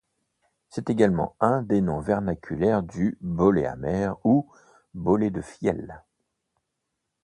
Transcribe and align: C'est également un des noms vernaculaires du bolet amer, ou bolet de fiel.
C'est 0.69 0.89
également 0.89 1.35
un 1.39 1.61
des 1.61 1.79
noms 1.79 1.99
vernaculaires 1.99 2.81
du 2.81 3.19
bolet 3.21 3.67
amer, 3.67 4.17
ou 4.23 4.51
bolet 4.95 5.29
de 5.29 5.43
fiel. 5.43 6.01